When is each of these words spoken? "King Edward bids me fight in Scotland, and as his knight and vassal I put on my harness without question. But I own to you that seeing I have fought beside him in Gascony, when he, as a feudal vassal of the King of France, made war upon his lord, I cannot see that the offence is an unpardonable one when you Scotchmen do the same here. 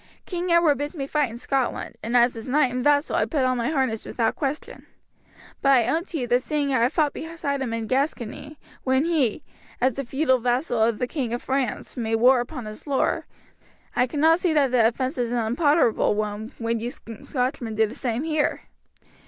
"King 0.25 0.51
Edward 0.51 0.79
bids 0.79 0.95
me 0.95 1.05
fight 1.05 1.29
in 1.29 1.37
Scotland, 1.37 1.95
and 2.01 2.17
as 2.17 2.33
his 2.33 2.49
knight 2.49 2.71
and 2.73 2.83
vassal 2.83 3.15
I 3.17 3.25
put 3.27 3.43
on 3.45 3.55
my 3.55 3.69
harness 3.69 4.03
without 4.03 4.35
question. 4.35 4.87
But 5.61 5.73
I 5.73 5.85
own 5.87 6.05
to 6.05 6.17
you 6.17 6.25
that 6.25 6.41
seeing 6.41 6.73
I 6.73 6.79
have 6.79 6.91
fought 6.93 7.13
beside 7.13 7.61
him 7.61 7.71
in 7.71 7.85
Gascony, 7.85 8.57
when 8.83 9.05
he, 9.05 9.43
as 9.79 9.99
a 9.99 10.03
feudal 10.03 10.39
vassal 10.39 10.81
of 10.81 10.97
the 10.97 11.05
King 11.05 11.33
of 11.33 11.43
France, 11.43 11.95
made 11.95 12.15
war 12.15 12.39
upon 12.39 12.65
his 12.65 12.87
lord, 12.87 13.25
I 13.95 14.07
cannot 14.07 14.39
see 14.39 14.53
that 14.53 14.71
the 14.71 14.87
offence 14.87 15.19
is 15.19 15.31
an 15.31 15.37
unpardonable 15.37 16.15
one 16.15 16.51
when 16.57 16.79
you 16.79 16.89
Scotchmen 16.89 17.75
do 17.75 17.85
the 17.85 17.93
same 17.93 18.23
here. 18.23 18.61